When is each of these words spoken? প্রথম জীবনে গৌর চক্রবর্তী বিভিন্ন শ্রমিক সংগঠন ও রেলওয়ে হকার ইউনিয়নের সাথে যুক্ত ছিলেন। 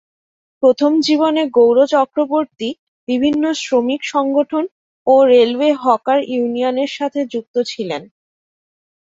প্রথম 0.63 0.91
জীবনে 1.07 1.43
গৌর 1.57 1.77
চক্রবর্তী 1.93 2.69
বিভিন্ন 3.07 3.43
শ্রমিক 3.61 4.01
সংগঠন 4.13 4.63
ও 5.07 5.13
রেলওয়ে 5.31 5.71
হকার 5.83 6.19
ইউনিয়নের 6.31 6.91
সাথে 6.97 7.19
যুক্ত 7.33 7.55
ছিলেন। 7.71 8.01